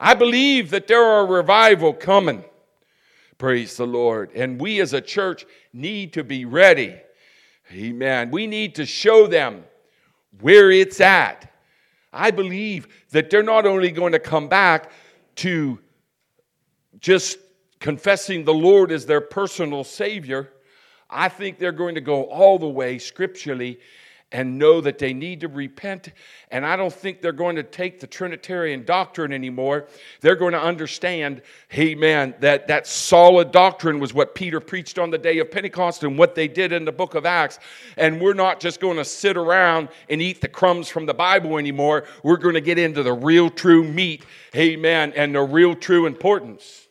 [0.00, 2.44] I believe that there are revival coming.
[3.38, 4.30] Praise the Lord.
[4.34, 6.96] And we as a church need to be ready.
[7.72, 8.30] Amen.
[8.30, 9.64] We need to show them
[10.40, 11.52] where it's at.
[12.12, 14.90] I believe that they're not only going to come back
[15.36, 15.78] to
[17.00, 17.38] just
[17.80, 20.52] confessing the Lord as their personal Savior,
[21.10, 23.78] I think they're going to go all the way scripturally
[24.34, 26.10] and know that they need to repent.
[26.50, 29.86] And I don't think they're going to take the Trinitarian doctrine anymore.
[30.22, 31.40] They're going to understand,
[31.72, 36.18] amen, that that solid doctrine was what Peter preached on the day of Pentecost and
[36.18, 37.60] what they did in the book of Acts.
[37.96, 41.56] And we're not just going to sit around and eat the crumbs from the Bible
[41.56, 42.04] anymore.
[42.24, 46.88] We're going to get into the real true meat, amen, and the real true importance.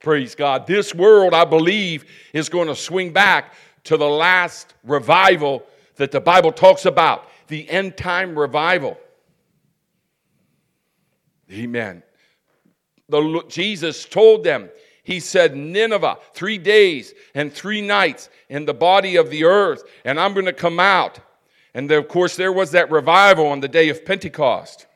[0.00, 0.68] Praise God.
[0.68, 3.54] This world, I believe, is going to swing back
[3.88, 5.62] to the last revival
[5.96, 8.98] that the Bible talks about the end time revival.
[11.50, 12.02] Amen.
[13.08, 14.68] The, Jesus told them,
[15.04, 20.20] He said, Nineveh, three days and three nights in the body of the earth, and
[20.20, 21.20] I'm going to come out.
[21.72, 24.86] And of course, there was that revival on the day of Pentecost.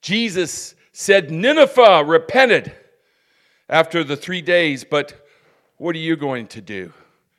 [0.00, 2.74] Jesus said, Nineveh repented
[3.68, 5.27] after the three days, but
[5.78, 6.92] what are you going to do?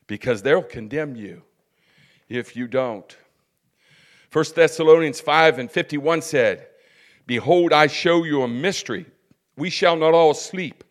[0.08, 1.44] Because they'll condemn you
[2.28, 3.16] if you don't.
[4.32, 6.68] 1 Thessalonians 5 and 51 said,
[7.28, 9.06] Behold, I show you a mystery.
[9.56, 10.84] We shall not all sleep,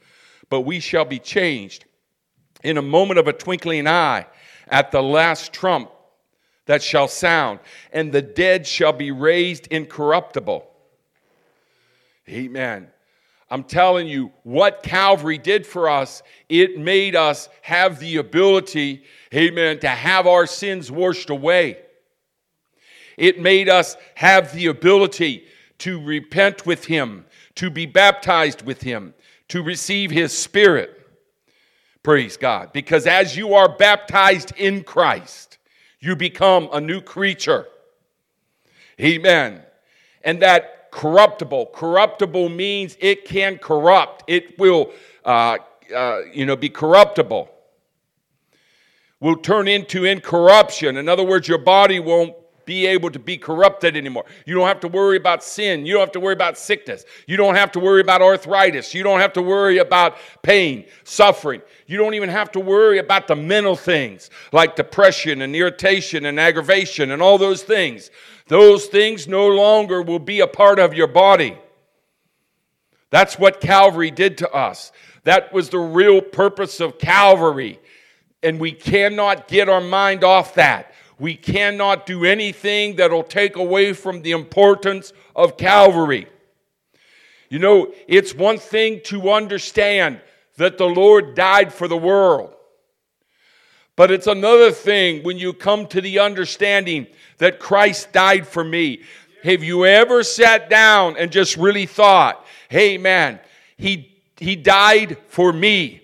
[0.50, 1.84] but we shall be changed
[2.62, 4.26] in a moment of a twinkling eye
[4.68, 5.90] at the last trump
[6.66, 7.60] that shall sound,
[7.92, 10.68] and the dead shall be raised incorruptible.
[12.28, 12.88] Amen.
[13.50, 19.80] I'm telling you, what Calvary did for us, it made us have the ability, amen,
[19.80, 21.78] to have our sins washed away.
[23.16, 25.44] It made us have the ability
[25.78, 29.14] to repent with Him, to be baptized with Him,
[29.48, 30.94] to receive His Spirit.
[32.02, 32.72] Praise God.
[32.72, 35.58] Because as you are baptized in Christ,
[36.00, 37.66] you become a new creature.
[39.00, 39.62] Amen.
[40.22, 41.66] And that corruptible.
[41.66, 44.24] Corruptible means it can corrupt.
[44.26, 44.92] It will,
[45.24, 45.58] uh,
[45.94, 47.50] uh, you know, be corruptible.
[49.20, 50.96] Will turn into incorruption.
[50.96, 52.34] In other words, your body won't
[52.68, 54.26] be able to be corrupted anymore.
[54.44, 55.86] You don't have to worry about sin.
[55.86, 57.06] You don't have to worry about sickness.
[57.26, 58.92] You don't have to worry about arthritis.
[58.92, 61.62] You don't have to worry about pain, suffering.
[61.86, 66.38] You don't even have to worry about the mental things like depression and irritation and
[66.38, 68.10] aggravation and all those things.
[68.48, 71.56] Those things no longer will be a part of your body.
[73.10, 74.92] That's what Calvary did to us.
[75.24, 77.78] That was the real purpose of Calvary.
[78.42, 80.92] And we cannot get our mind off that.
[81.18, 86.28] We cannot do anything that'll take away from the importance of Calvary.
[87.50, 90.20] You know, it's one thing to understand
[90.56, 92.54] that the Lord died for the world.
[93.98, 97.08] But it's another thing when you come to the understanding
[97.38, 99.02] that Christ died for me.
[99.42, 103.40] Have you ever sat down and just really thought, hey man,
[103.76, 106.02] he, he died for me.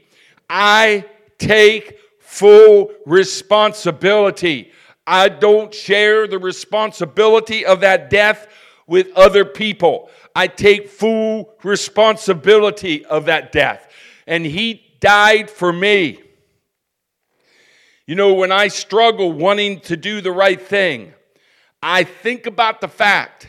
[0.51, 1.05] I
[1.39, 4.73] take full responsibility.
[5.07, 8.49] I don't share the responsibility of that death
[8.89, 10.11] with other people.
[10.35, 13.89] I take full responsibility of that death.
[14.27, 16.24] And he died for me.
[18.07, 21.15] You know, when I struggle wanting to do the right thing,
[21.83, 23.49] I think about the fact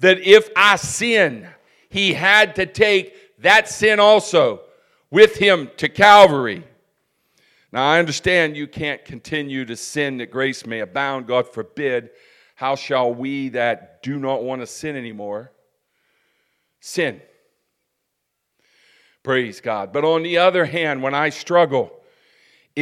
[0.00, 1.46] that if I sin,
[1.88, 4.60] he had to take that sin also
[5.10, 6.64] with him to Calvary.
[7.72, 12.10] Now, I understand you can't continue to sin that grace may abound, God forbid.
[12.56, 15.52] How shall we that do not want to sin anymore
[16.80, 17.20] sin?
[19.22, 19.92] Praise God.
[19.92, 21.99] But on the other hand, when I struggle,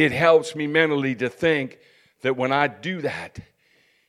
[0.03, 1.79] it helps me mentally to think
[2.21, 3.39] that when I do that,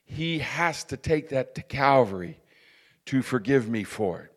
[0.05, 2.39] he has to take that to Calvary
[3.07, 4.33] to forgive me for it.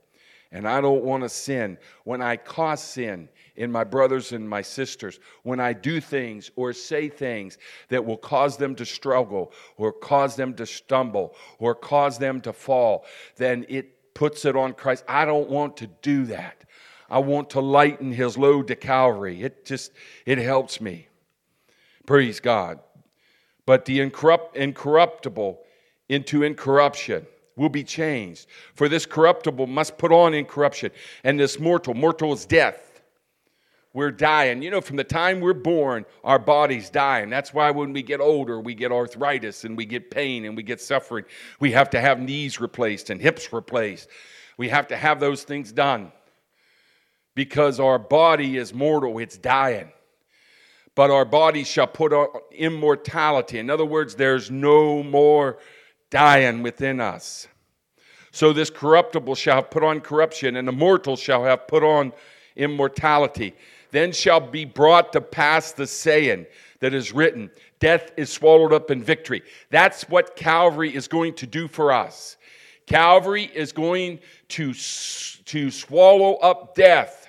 [0.51, 1.79] And I don't want to sin.
[2.03, 6.73] When I cause sin in my brothers and my sisters, when I do things or
[6.73, 12.19] say things that will cause them to struggle or cause them to stumble or cause
[12.19, 13.05] them to fall,
[13.37, 15.05] then it puts it on Christ.
[15.07, 16.65] I don't want to do that.
[17.09, 19.43] I want to lighten his load to Calvary.
[19.43, 19.93] It just,
[20.27, 21.09] it helps me.
[22.07, 22.81] Praise God.
[23.67, 25.61] But the incorrupt, incorruptible
[26.09, 28.47] into incorruption will be changed.
[28.75, 30.91] For this corruptible must put on incorruption,
[31.23, 33.03] and this mortal, mortal is death.
[33.95, 34.61] We're dying.
[34.61, 37.31] You know, from the time we're born, our body's dying.
[37.31, 40.65] That's why when we get older, we get arthritis and we get pain and we
[40.65, 41.25] get suffering.
[41.61, 44.09] We have to have knees replaced and hips replaced.
[44.57, 46.11] We have to have those things done
[47.37, 49.93] because our body is mortal, it's dying.
[50.95, 53.59] But our bodies shall put on immortality.
[53.59, 55.59] In other words, there's no more
[56.11, 57.49] dying within us.
[58.31, 62.13] So this corruptible shall have put on corruption, and the mortal shall have put on
[62.57, 63.55] immortality.
[63.91, 66.47] Then shall be brought to pass the saying
[66.81, 69.43] that is written Death is swallowed up in victory.
[69.71, 72.37] That's what Calvary is going to do for us.
[72.87, 77.24] Calvary is going to, to swallow up death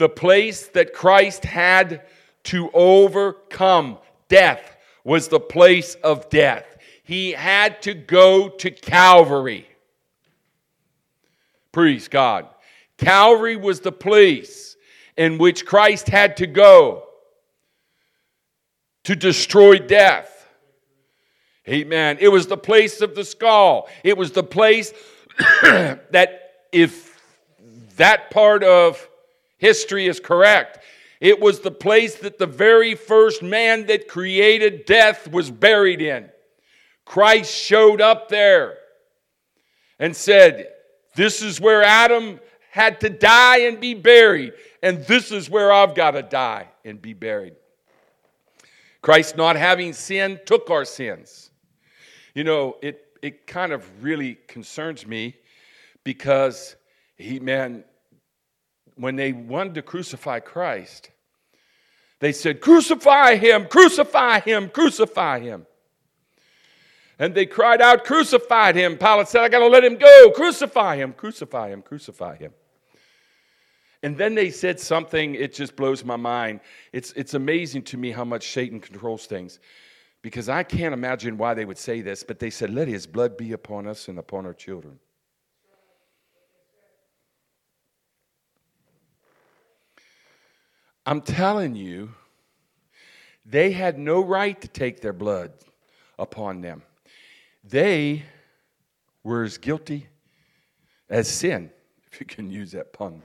[0.00, 2.06] the place that Christ had
[2.44, 6.78] to overcome death was the place of death.
[7.04, 9.68] He had to go to Calvary.
[11.70, 12.48] Praise God.
[12.96, 14.74] Calvary was the place
[15.18, 17.04] in which Christ had to go
[19.04, 20.48] to destroy death.
[21.68, 22.16] Amen.
[22.20, 23.86] It was the place of the skull.
[24.02, 24.94] It was the place
[25.62, 27.20] that if
[27.96, 29.09] that part of
[29.60, 30.80] history is correct.
[31.20, 36.30] It was the place that the very first man that created death was buried in.
[37.04, 38.78] Christ showed up there
[39.98, 40.68] and said,
[41.14, 45.94] This is where Adam had to die and be buried, and this is where I've
[45.94, 47.54] got to die and be buried.
[49.02, 51.50] Christ, not having sin, took our sins.
[52.34, 55.36] You know, it, it kind of really concerns me
[56.04, 56.76] because
[57.16, 57.84] he, man,
[59.00, 61.10] when they wanted to crucify Christ,
[62.20, 65.66] they said, Crucify him, crucify him, crucify him.
[67.18, 68.96] And they cried out, Crucify him.
[68.96, 70.30] Pilate said, I got to let him go.
[70.34, 72.52] Crucify him, crucify him, crucify him.
[74.02, 76.60] And then they said something, it just blows my mind.
[76.92, 79.60] It's, it's amazing to me how much Satan controls things
[80.22, 83.36] because I can't imagine why they would say this, but they said, Let his blood
[83.36, 84.98] be upon us and upon our children.
[91.06, 92.10] I'm telling you,
[93.44, 95.52] they had no right to take their blood
[96.18, 96.82] upon them.
[97.64, 98.24] They
[99.22, 100.06] were as guilty
[101.08, 101.70] as sin,
[102.10, 103.22] if you can use that pun.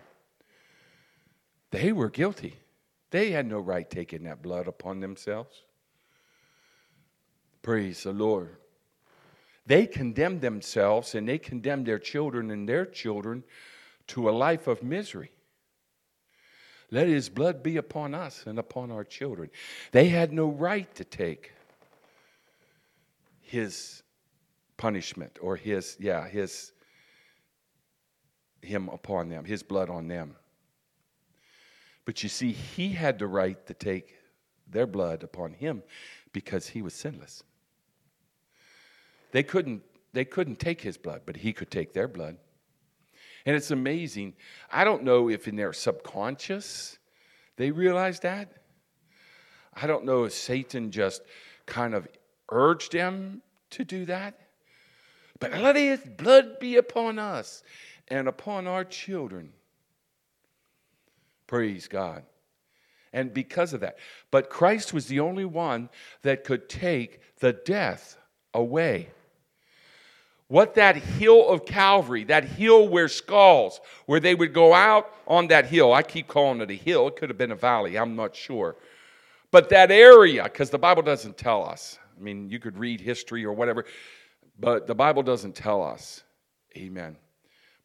[1.71, 2.55] They were guilty.
[3.11, 5.63] They had no right taking that blood upon themselves.
[7.61, 8.55] Praise the Lord.
[9.65, 13.43] They condemned themselves and they condemned their children and their children
[14.07, 15.31] to a life of misery.
[16.95, 19.49] Let his blood be upon us and upon our children.
[19.91, 21.51] They had no right to take
[23.41, 24.01] his
[24.77, 26.71] punishment or his, yeah, his,
[28.61, 30.37] him upon them, his blood on them.
[32.05, 34.15] But you see, he had the right to take
[34.65, 35.83] their blood upon him
[36.31, 37.43] because he was sinless.
[39.33, 42.37] They couldn't, they couldn't take his blood, but he could take their blood.
[43.45, 44.33] And it's amazing.
[44.71, 46.97] I don't know if in their subconscious
[47.57, 48.51] they realized that.
[49.73, 51.21] I don't know if Satan just
[51.65, 52.07] kind of
[52.49, 54.39] urged them to do that.
[55.39, 57.61] But let his blood be upon us
[58.07, 59.51] and upon our children.
[61.45, 62.23] Praise God.
[63.13, 63.97] And because of that.
[64.31, 65.89] But Christ was the only one
[66.21, 68.17] that could take the death
[68.53, 69.09] away
[70.47, 75.47] what that hill of Calvary, that hill where skulls, where they would go out on
[75.47, 75.93] that hill.
[75.93, 77.07] I keep calling it a hill.
[77.07, 77.97] It could have been a valley.
[77.97, 78.75] I'm not sure.
[79.51, 81.97] But that area, because the Bible doesn't tell us.
[82.17, 83.85] I mean, you could read history or whatever,
[84.59, 86.23] but the Bible doesn't tell us.
[86.77, 87.15] Amen.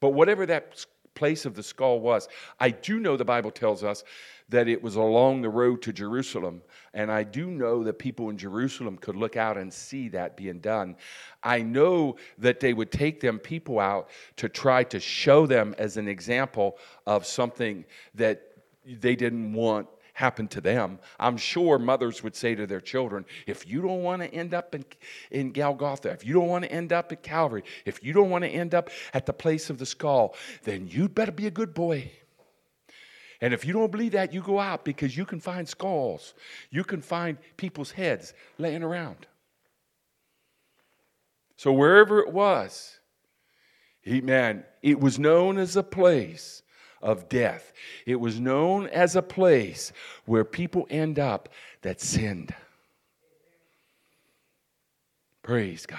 [0.01, 2.29] But whatever that place of the skull was,
[2.59, 4.05] I do know the Bible tells us
[4.51, 6.63] that it was along the road to Jerusalem.
[6.93, 10.59] And I do know that people in Jerusalem could look out and see that being
[10.59, 10.97] done.
[11.43, 15.97] I know that they would take them people out to try to show them as
[15.97, 17.85] an example of something
[18.15, 18.43] that
[18.85, 20.99] they didn't want happen to them.
[21.19, 24.75] I'm sure mothers would say to their children, if you don't want to end up
[24.75, 24.85] in,
[25.31, 28.45] in Golgotha, if you don't want to end up at Calvary, if you don't want
[28.45, 30.35] to end up at the place of the skull,
[30.65, 32.11] then you'd better be a good boy.
[33.41, 36.35] And if you don't believe that, you go out because you can find skulls.
[36.71, 39.27] You can find people's heads laying around.
[41.57, 42.99] So wherever it was,
[44.03, 46.63] he, man, it was known as a place
[47.03, 47.73] of death.
[48.07, 49.93] It was known as a place
[50.27, 51.49] where people end up
[51.83, 52.55] that sinned.
[55.43, 55.99] Praise God.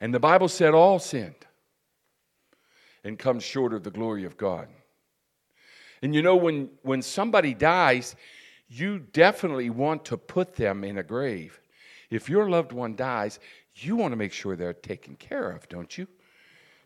[0.00, 1.34] And the Bible said all sinned
[3.04, 4.68] and come short of the glory of God.
[6.02, 8.16] And you know, when, when somebody dies,
[8.68, 11.60] you definitely want to put them in a grave.
[12.10, 13.38] If your loved one dies,
[13.74, 16.06] you want to make sure they're taken care of, don't you?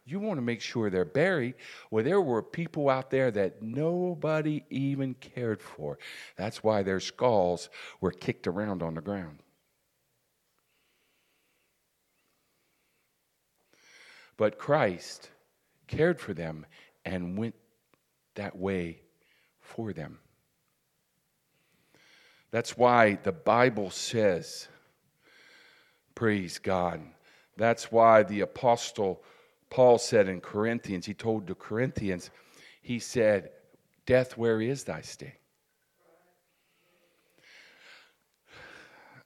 [0.05, 1.55] You want to make sure they're buried.
[1.91, 5.99] Well, there were people out there that nobody even cared for.
[6.37, 7.69] That's why their skulls
[8.01, 9.39] were kicked around on the ground.
[14.37, 15.31] But Christ
[15.87, 16.67] cared for them
[17.05, 17.55] and went
[18.35, 19.01] that way
[19.61, 20.19] for them.
[22.51, 24.69] That's why the Bible says,
[26.15, 27.01] praise God.
[27.57, 29.23] That's why the apostle
[29.71, 32.31] Paul said in Corinthians, he told the Corinthians,
[32.83, 33.51] he said,
[34.05, 35.33] Death, where is thy sting?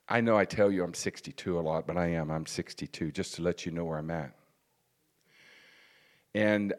[0.09, 2.31] I know I tell you I'm 62 a lot, but I am.
[2.31, 4.33] I'm 62, just to let you know where I'm at.
[6.33, 6.75] And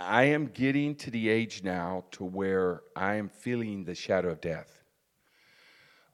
[0.00, 4.40] I am getting to the age now to where I am feeling the shadow of
[4.40, 4.82] death.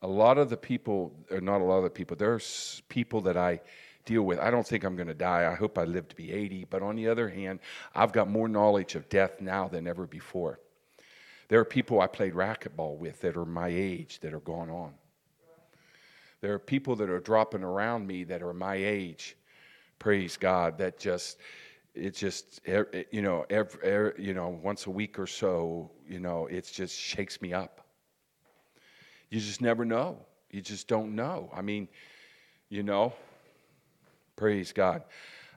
[0.02, 3.36] A lot of the people, or not a lot of the people, there's people that
[3.36, 3.60] I
[4.04, 4.38] deal with.
[4.38, 5.50] I don't think I'm going to die.
[5.50, 6.66] I hope I live to be 80.
[6.70, 7.60] But on the other hand,
[7.94, 10.60] I've got more knowledge of death now than ever before.
[11.48, 14.94] There are people I played racquetball with that are my age that are gone on.
[16.40, 19.36] There are people that are dropping around me that are my age.
[19.98, 20.78] Praise God.
[20.78, 21.38] That just,
[21.96, 22.60] it just,
[23.10, 27.40] you know, every, you know, once a week or so, you know, it just shakes
[27.42, 27.80] me up.
[29.30, 30.18] You just never know.
[30.50, 31.50] You just don't know.
[31.52, 31.88] I mean,
[32.68, 33.12] you know,
[34.36, 35.02] Praise God.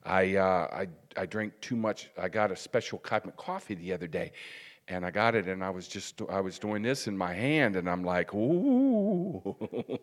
[0.05, 0.87] I, uh, I,
[1.17, 2.09] I drank too much.
[2.17, 4.31] I got a special type of coffee the other day,
[4.87, 7.75] and I got it, and I was just I was doing this in my hand,
[7.75, 9.57] and I'm like, ooh,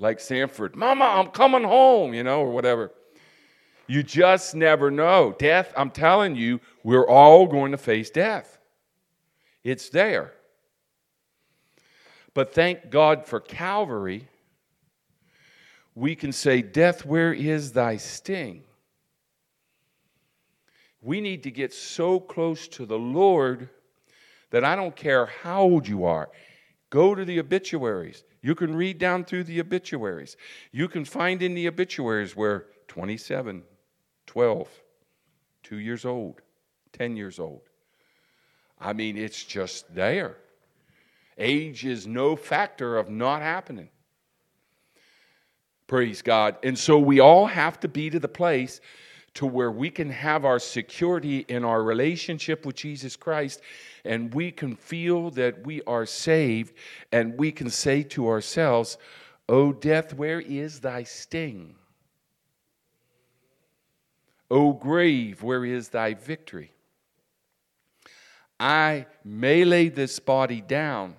[0.00, 2.90] like Sanford, Mama, I'm coming home, you know, or whatever.
[3.86, 5.34] You just never know.
[5.38, 8.58] Death, I'm telling you, we're all going to face death.
[9.62, 10.32] It's there.
[12.34, 14.28] But thank God for Calvary
[15.94, 18.64] we can say, Death, where is thy sting?
[21.02, 23.68] We need to get so close to the Lord
[24.50, 26.30] that I don't care how old you are.
[26.90, 28.24] Go to the obituaries.
[28.42, 30.36] You can read down through the obituaries.
[30.72, 33.62] You can find in the obituaries where 27,
[34.26, 34.68] 12,
[35.62, 36.40] 2 years old,
[36.92, 37.62] 10 years old.
[38.80, 40.36] I mean, it's just there.
[41.36, 43.90] Age is no factor of not happening.
[45.86, 46.56] Praise God.
[46.62, 48.80] And so we all have to be to the place
[49.34, 53.60] to where we can have our security in our relationship with Jesus Christ
[54.04, 56.74] and we can feel that we are saved
[57.12, 58.98] and we can say to ourselves,
[59.48, 61.74] O death, where is thy sting?
[64.50, 66.72] O grave, where is thy victory?
[68.58, 71.14] I may lay this body down,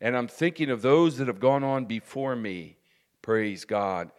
[0.00, 2.76] and I'm thinking of those that have gone on before me
[3.24, 4.10] Praise God.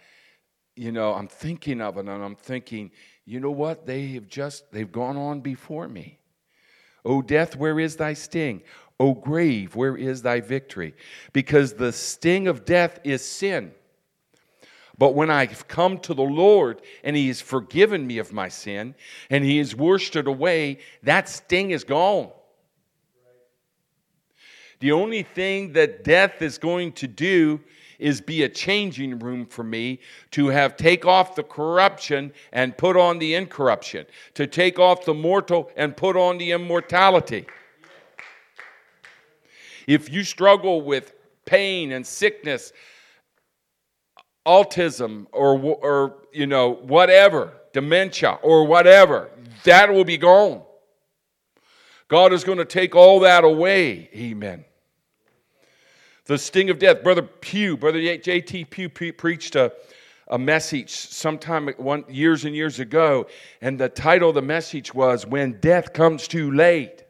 [0.75, 2.91] You know, I'm thinking of it and I'm thinking,
[3.25, 3.85] you know what?
[3.85, 6.19] They have just, they've gone on before me.
[7.05, 8.61] O death, where is thy sting?
[8.99, 10.93] O grave, where is thy victory?
[11.33, 13.71] Because the sting of death is sin.
[14.97, 18.95] But when I've come to the Lord and He has forgiven me of my sin
[19.29, 22.31] and He has washed it away, that sting is gone.
[24.79, 27.61] The only thing that death is going to do
[27.99, 29.99] is be a changing room for me
[30.31, 35.13] to have take off the corruption and put on the incorruption, to take off the
[35.13, 37.45] mortal and put on the immortality.
[39.87, 41.13] If you struggle with
[41.45, 42.73] pain and sickness,
[44.45, 49.29] autism or or you know whatever, dementia or whatever,
[49.63, 50.61] that will be gone.
[52.07, 54.09] God is going to take all that away.
[54.15, 54.65] Amen.
[56.25, 57.03] The sting of death.
[57.03, 58.65] Brother Pugh, Brother J.T.
[58.65, 59.71] Pugh pre- preached a,
[60.27, 63.27] a message sometime one, years and years ago,
[63.61, 67.03] and the title of the message was When Death Comes Too Late.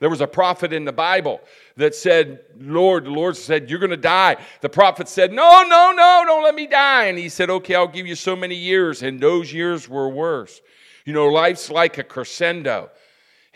[0.00, 1.40] There was a prophet in the Bible
[1.76, 4.36] that said, Lord, the Lord said, You're going to die.
[4.60, 7.06] The prophet said, No, no, no, don't let me die.
[7.06, 9.02] And he said, Okay, I'll give you so many years.
[9.02, 10.60] And those years were worse.
[11.04, 12.90] You know, life's like a crescendo.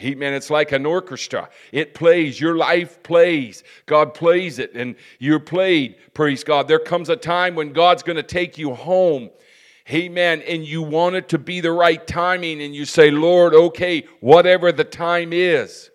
[0.02, 1.48] He, man, it's like an orchestra.
[1.70, 2.40] It plays.
[2.40, 3.62] Your life plays.
[3.86, 5.94] God plays it, and you're played.
[6.12, 6.66] Praise God.
[6.66, 9.30] There comes a time when God's going to take you home.
[9.88, 10.42] Amen.
[10.42, 14.72] And you want it to be the right timing, and you say, Lord, okay, whatever
[14.72, 15.90] the time is.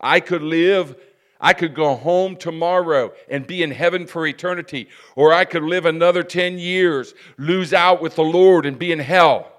[0.00, 0.96] I could live,
[1.40, 5.86] I could go home tomorrow and be in heaven for eternity, or I could live
[5.86, 9.52] another 10 years, lose out with the Lord, and be in hell.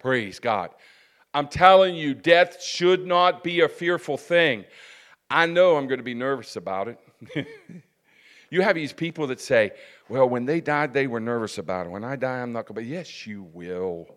[0.00, 0.70] Praise God.
[1.34, 4.64] I'm telling you, death should not be a fearful thing.
[5.30, 6.98] I know I'm going to be nervous about it.
[8.50, 9.72] you have these people that say,
[10.08, 11.90] well, when they died, they were nervous about it.
[11.90, 12.88] When I die, I'm not going to be.
[12.88, 14.08] Yes, you will.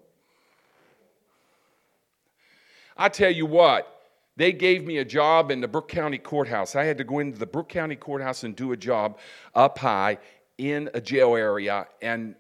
[2.98, 4.02] I tell you what,
[4.36, 6.76] they gave me a job in the Brooke County Courthouse.
[6.76, 9.20] I had to go into the Brooke County Courthouse and do a job
[9.54, 10.18] up high
[10.58, 12.36] in a jail area and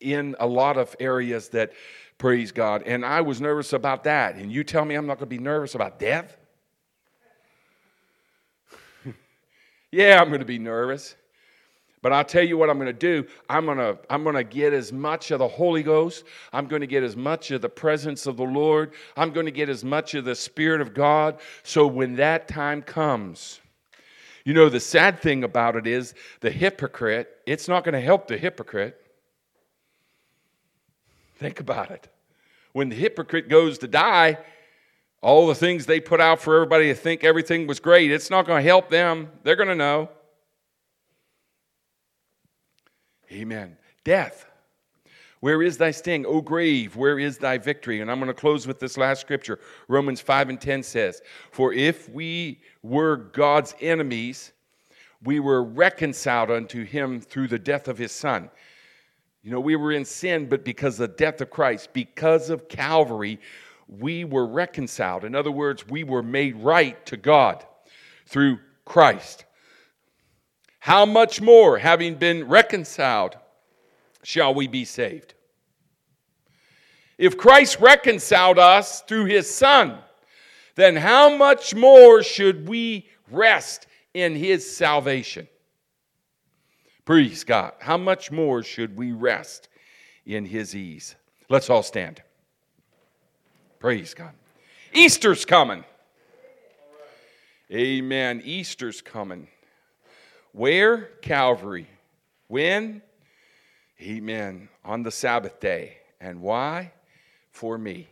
[0.00, 1.72] in a lot of areas that,
[2.18, 4.36] praise God, and I was nervous about that.
[4.36, 6.36] And you tell me I'm not going to be nervous about death?
[9.92, 11.16] yeah, I'm going to be nervous.
[12.02, 13.26] But I'll tell you what I'm going to do.
[13.50, 16.24] I'm going to I'm going to get as much of the Holy Ghost.
[16.52, 18.92] I'm going to get as much of the presence of the Lord.
[19.16, 21.40] I'm going to get as much of the Spirit of God.
[21.64, 23.60] So when that time comes,
[24.44, 27.38] you know the sad thing about it is the hypocrite.
[27.46, 29.00] It's not going to help the hypocrite.
[31.36, 32.08] Think about it.
[32.72, 34.38] When the hypocrite goes to die,
[35.22, 38.46] all the things they put out for everybody to think everything was great, it's not
[38.46, 39.30] going to help them.
[39.42, 40.10] They're going to know.
[43.30, 43.76] Amen.
[44.04, 44.46] Death.
[45.40, 46.24] Where is thy sting?
[46.26, 48.00] O grave, where is thy victory?
[48.00, 49.58] And I'm going to close with this last scripture.
[49.88, 51.20] Romans 5 and 10 says,
[51.50, 54.52] For if we were God's enemies,
[55.22, 58.50] we were reconciled unto him through the death of his son.
[59.46, 62.68] You know, we were in sin, but because of the death of Christ, because of
[62.68, 63.38] Calvary,
[63.86, 65.22] we were reconciled.
[65.22, 67.64] In other words, we were made right to God
[68.26, 69.44] through Christ.
[70.80, 73.36] How much more, having been reconciled,
[74.24, 75.34] shall we be saved?
[77.16, 79.98] If Christ reconciled us through his Son,
[80.74, 85.46] then how much more should we rest in his salvation?
[87.06, 87.72] Praise God.
[87.78, 89.68] How much more should we rest
[90.26, 91.14] in his ease?
[91.48, 92.20] Let's all stand.
[93.78, 94.32] Praise God.
[94.92, 95.84] Easter's coming.
[97.72, 98.42] Amen.
[98.44, 99.46] Easter's coming.
[100.50, 101.10] Where?
[101.22, 101.86] Calvary.
[102.48, 103.02] When?
[104.02, 104.68] Amen.
[104.84, 105.98] On the Sabbath day.
[106.20, 106.92] And why?
[107.52, 108.08] For me.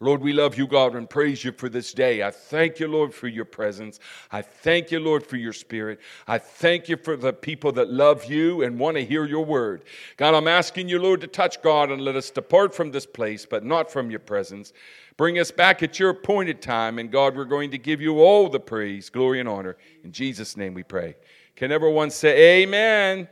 [0.00, 2.22] Lord, we love you, God, and praise you for this day.
[2.22, 3.98] I thank you, Lord, for your presence.
[4.30, 5.98] I thank you, Lord, for your spirit.
[6.28, 9.82] I thank you for the people that love you and want to hear your word.
[10.16, 13.44] God, I'm asking you, Lord, to touch God and let us depart from this place,
[13.44, 14.72] but not from your presence.
[15.16, 18.48] Bring us back at your appointed time, and God, we're going to give you all
[18.48, 19.76] the praise, glory, and honor.
[20.04, 21.16] In Jesus' name we pray.
[21.56, 23.26] Can everyone say amen?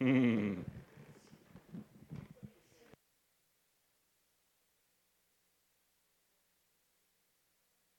[0.00, 0.56] amen.
[0.64, 0.75] Hmm.